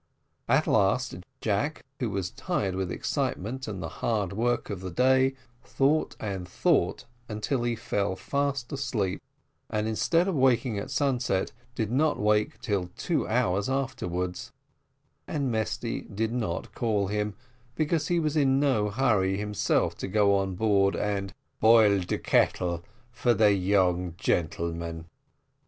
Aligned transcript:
At 0.49 0.65
last 0.65 1.13
Jack, 1.41 1.85
who 1.99 2.09
was 2.09 2.31
tired 2.31 2.73
with 2.73 2.91
excitement 2.91 3.67
and 3.67 3.83
the 3.83 3.87
hard 4.01 4.33
work 4.33 4.71
of 4.71 4.81
the 4.81 4.89
day, 4.89 5.35
thought 5.63 6.15
and 6.19 6.47
thought 6.47 7.05
till 7.41 7.61
he 7.61 7.75
fell 7.75 8.15
fast 8.15 8.71
asleep, 8.73 9.21
and 9.69 9.87
instead 9.87 10.27
of 10.27 10.33
waking 10.33 10.79
at 10.79 10.89
sunset 10.89 11.51
did 11.75 11.91
not 11.91 12.17
wake 12.19 12.59
till 12.61 12.89
two 12.97 13.27
hours 13.27 13.69
afterwards; 13.69 14.51
and 15.27 15.51
Mesty 15.51 16.01
did 16.01 16.31
not 16.33 16.73
call 16.73 17.05
him, 17.05 17.35
because 17.75 18.07
he 18.07 18.19
was 18.19 18.35
in 18.35 18.59
no 18.59 18.89
hurry 18.89 19.37
himself 19.37 19.95
to 19.99 20.07
go 20.07 20.35
on 20.35 20.55
board 20.55 20.95
and 20.95 21.31
boil 21.59 21.99
de 21.99 22.17
kettle 22.17 22.83
for 23.11 23.35
de 23.35 23.51
young 23.53 24.15
gentlemen. 24.17 25.05